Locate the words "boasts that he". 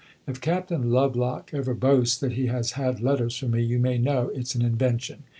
1.75-2.47